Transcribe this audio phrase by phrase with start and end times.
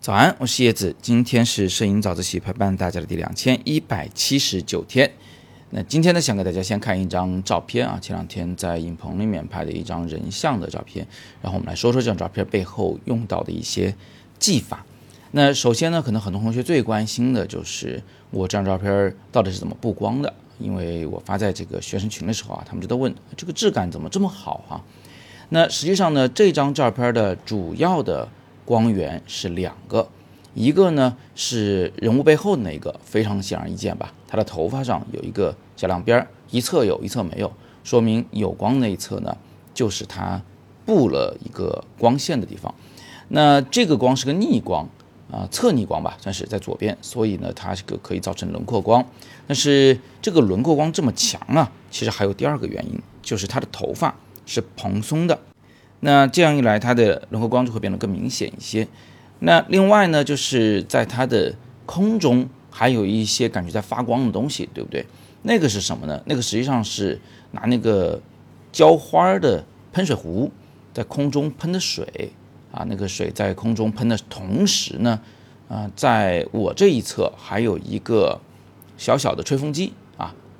[0.00, 5.10] 早安，我是叶子，今天是摄影早自习陪伴大家的第两千一百七十九天。
[5.70, 11.06] 那今天呢，想给大家先看一张照片啊，前两天在影棚里面拍的一张人像的照片，
[11.40, 13.94] 然后我们来说说这张照片背后用到的一些
[14.38, 14.84] 技法。
[15.30, 24.82] 那首先呢，可能很多同学最关心的就是我这张照片到底是怎么布光的，因为我发在这个学生群的时候啊，他们就在问这个质感怎么这么好啊？
[25.52, 28.28] 那实际上呢，这张照片的主要的
[28.64, 30.08] 光源是两个，
[30.54, 34.12] 一个呢是人物背后的那个，非常显而易见吧？
[34.28, 39.36] 他的头发上有一个小亮边儿，一侧有一侧没有，说明有光那一侧呢
[39.74, 40.40] 就是他
[40.86, 42.72] 布了一个光线的地方。
[43.26, 44.88] 那这个光是个逆光
[45.32, 49.04] 啊，侧逆光吧，算是在左边，所以呢它这个可以造成轮廓光。
[49.48, 54.14] 但是这个轮廓光这么强啊，其实还有第二个原因，就是他的头发
[54.50, 55.38] 是蓬松的。
[56.00, 58.88] 那这样一来，它的轮廓光就会变得更明显一些。
[59.38, 61.54] 那另外呢，就是在它的
[61.86, 65.06] 空中还有一些感觉在发光的东西，对不对？
[65.42, 66.20] 那个是什么呢？
[66.26, 67.20] 那个实际上是
[67.52, 68.20] 拿那个
[68.72, 70.50] 浇花的喷水壶
[70.92, 72.32] 在空中喷的水
[72.72, 75.20] 啊，那个水在空中喷的同时呢，
[75.68, 78.40] 啊，在我这一侧还有一个
[78.98, 79.92] 小小的吹风机，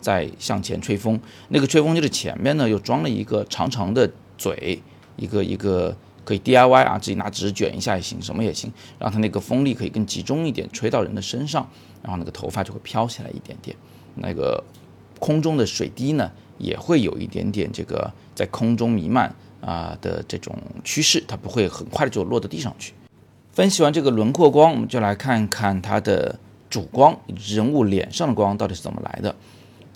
[0.00, 1.20] 在向前吹风。
[1.48, 4.82] 那个吹风机的前面呢，又装了一个长长的嘴。
[5.16, 11.68] 一个一个可以 DIY 啊，自己拿纸卷一下也行，什么也行，让它那个风力可以更集中一点，吹到人的身上，
[12.02, 13.76] 然后那个头发就会飘起来一点点。
[14.14, 14.64] 那个
[15.18, 22.94] 空中的水滴呢，也会有一点点这个在空中弥漫啊的这种趋势，它不会很快的就落到地上去。
[23.52, 26.38] 分析完这个轮廓光，我们就来看看它的
[26.70, 27.14] 主光，
[27.46, 29.36] 人物脸上的光到底是怎么来的。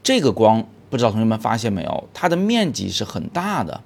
[0.05, 3.81] 这个光不知道同学们发现没有，它的面积是很大的。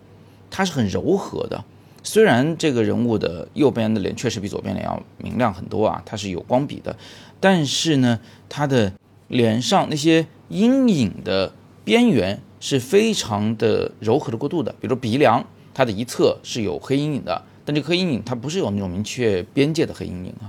[0.51, 1.63] 它是很柔和的，
[2.03, 6.97] 虽然这个人物的右边的脸确实比左边脸要明亮很多啊，它是有光比的，
[7.39, 8.91] 但是呢，它的
[9.29, 11.53] 脸上那些阴影的
[11.85, 20.49] 边缘是非常的柔和的过渡的，比如鼻梁，它的一侧是有黑阴影的，但这个黑阴影它不是有那种明确边界的黑阴影啊，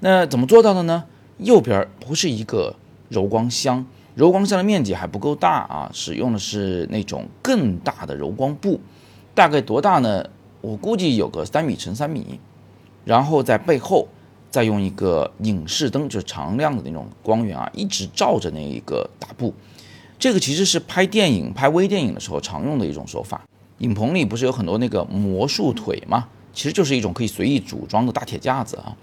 [0.00, 1.04] 那怎么做到的呢？
[1.36, 2.74] 右边不是一个
[3.10, 3.84] 柔光箱，
[4.18, 8.80] 柔光箱的面积还不够大啊，使用的是那种更大的柔光布。
[9.32, 10.28] 大概多大呢？
[10.60, 12.40] 我估计有个三米乘三米，
[13.04, 14.08] 然后在背后
[14.50, 19.54] 再用一个影视灯，就是常亮的那种光源啊，一直照着那一个大布。
[20.18, 23.40] 这个其实是拍电影、拍微电影的时候常用的一种手法。
[23.78, 26.26] 影棚里不是有很多那个魔术腿吗？
[26.52, 28.96] 其实就是一种可以随意组装的大铁架子啊，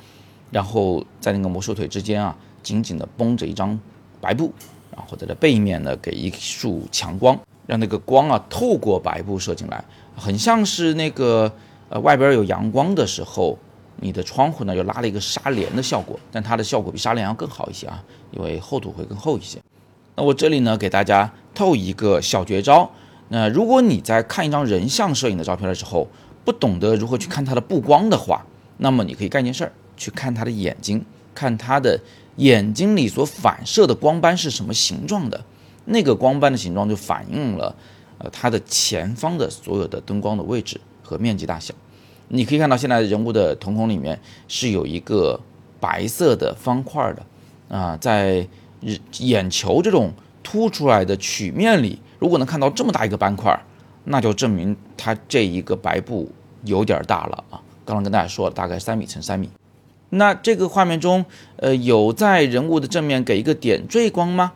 [0.52, 3.80] 然后在那个魔术腿之间啊，紧紧地绷着一张
[4.20, 4.52] 白布，
[4.95, 9.83] 然后在这背面呢给一束强光，让那个光啊透过白布射进来。
[10.16, 11.51] 很像是那个
[11.89, 13.57] 呃外边有阳光的时候，
[13.97, 18.01] 你的窗户呢又拉了一个纱帘的效果，但它的效果比纱帘要更好一些啊，
[18.31, 19.59] 因为厚度会更厚一些。
[20.16, 22.89] 那我这里呢给大家透一个小绝招，
[23.28, 26.07] 那如果你在看一张人像摄影的照片的时候，
[26.45, 28.45] 不懂得如何去看它的布光的话，
[28.78, 31.03] 那么你可以干件事儿，去看它的眼睛，
[31.35, 32.00] 看他的
[32.38, 35.44] 眼睛里所反射的光斑是什么形状的，
[35.85, 37.75] 那个光斑的形状就反映了。
[38.18, 41.73] 呃，它的前方的所有的灯光的位置和面积大小，
[42.29, 45.38] 你可以看到现在人物的瞳孔里面是有一个
[45.81, 48.47] 白色的方块的，啊，在
[49.19, 53.62] 眼球这种凸出来的曲面里，如果能看到这么大一个斑块，
[54.06, 56.31] 那就证明它这一个白布
[56.63, 57.59] 有点大了啊。
[57.84, 59.50] 刚刚跟大家说了，大概三米乘三米。
[60.16, 61.26] 那这个画面中，
[61.58, 64.53] 呃，有在人物的正面给一个点缀光吗？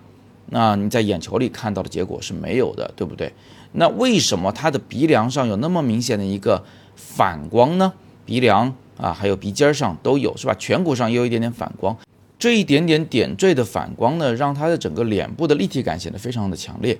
[0.47, 3.31] 那你在眼球里看到的结果是没有的，对不对？
[3.73, 6.63] 那为什么他的鼻梁上有那么明显的一个
[6.95, 7.93] 反光呢？
[8.25, 10.55] 鼻梁啊，还有鼻尖上都有，是吧？
[10.59, 11.95] 颧骨上也有一点点反光，
[12.39, 16.97] 这一点点点缀的反光呢，让他的整个脸部的立体感显得非常的强烈。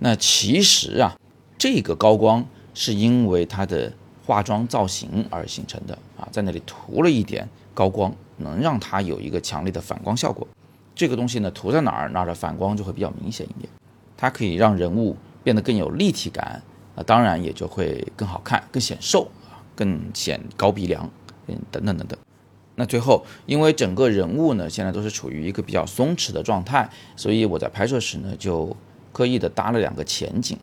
[0.00, 1.16] 那其实啊，
[1.56, 2.44] 这个高光
[2.74, 3.92] 是因为他的
[4.26, 7.48] 化妆造型而形成的啊，在那里涂了一点
[7.80, 10.46] 高光，能让它有一个强烈的反光效果。
[10.94, 13.72] 这个东西呢，涂在哪儿，那儿的反光就会比较明显一点。
[14.18, 16.62] 它可以让人物变得更有立体感，
[16.94, 21.08] 啊，当然也就会更好看、更显瘦啊，更显高鼻梁，
[21.46, 22.18] 嗯，等等等等。
[22.74, 26.86] 那最后，因为整个人物呢现在都是处于一个比较松弛的状态，
[27.16, 28.76] 所以我在拍摄时呢就
[29.10, 30.58] 刻意的搭了两个前景。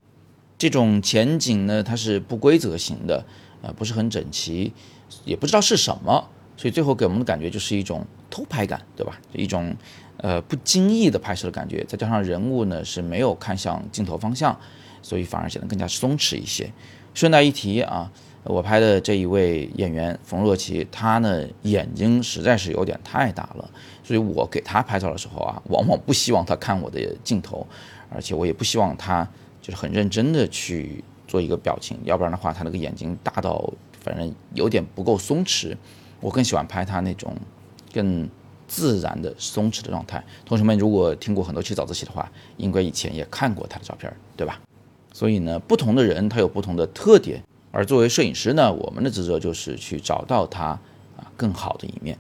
[0.55, 3.25] 这种前景呢它是不规则型的，
[3.63, 4.71] 呃，不是很整齐，
[5.25, 9.17] 也不知道是什么，所以最后给我们的感觉就是一种偷拍感，对吧？
[9.31, 9.73] 一种。
[10.19, 14.59] 呃，不经意的拍摄的感觉，再加上人物呢是没有看向镜头方向，
[15.03, 16.67] 所以反而显得更加松弛一些。
[17.13, 18.11] 顺带一提啊，
[18.43, 23.69] 我拍的这一位演员冯若琪，她呢眼睛实在是有点太大了，
[24.03, 27.67] 所以我给她拍照的时候啊，往往不希望她看我的镜头，
[28.09, 29.23] 而且我也不希望她
[29.61, 33.71] 就是很认真的去做一个表情，要不然的话，她那个眼睛大到
[34.01, 35.77] 反正有点不够松弛。
[36.19, 37.35] 我更喜欢拍他那种
[37.93, 38.29] 更
[38.67, 40.23] 自然的松弛的状态。
[40.45, 44.59] 同学们如果听过很多期早自习的话，应该以前也看过他的照片，对吧？
[45.13, 47.41] 所以呢，不同的人他有不同的特点。
[47.71, 50.67] 而作为摄影师呢，我们的职责就是去找到他
[51.15, 52.17] 啊更好的一面。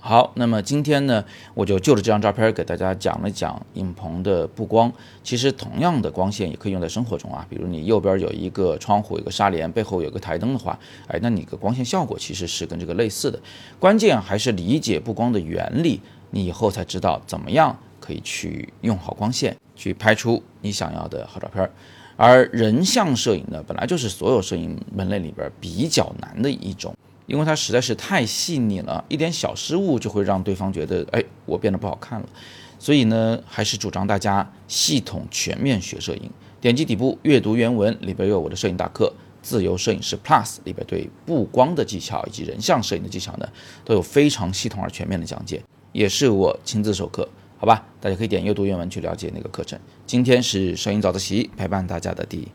[0.00, 1.24] 好，那么今天呢，
[1.54, 4.90] 我就就着这张照片给大家讲了讲影棚的布光。
[5.24, 10.78] 其实同样的光线也可以用在生活中啊，比如你右边有一个窗户，有个纱帘，背后有个台灯的话，
[11.08, 13.38] 哎，那你的光线效果其实是跟这个类似的。
[13.80, 16.00] 关键还是理解布光的原理，
[16.30, 21.68] 你以后才知道怎么样可以去用好光线，去拍出你想要的好照片。
[22.16, 26.92] 而人像摄影呢，本来就是所有摄影门类里边比较难的一种，
[27.28, 32.28] 因为它实在是太细腻了，一点小失误就会让对方觉得，哎，我变得不好看了。
[32.78, 36.30] 所以呢，还是主张大家系统全面学摄影。
[36.60, 43.46] 点击底部阅读原文，里边有我的摄影大课《自由摄影师 Plus》，里边对布光的技巧以及人像摄影的技巧呢，
[43.84, 47.28] 都有非常系统而全面的讲解，也是我亲自授课。
[47.58, 49.78] 好吧，大家可以点阅读原文去了解那个课程。
[50.06, 52.48] 今天是摄影早自习陪伴大家的第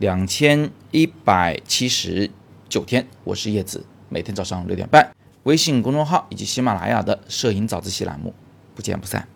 [0.00, 2.28] 两千一百七十
[2.68, 8.34] 九天，我是叶子，每天早上六点半，微信公众号以及喜马拉雅的摄影早自习栏目，
[8.74, 9.28] 不见不散。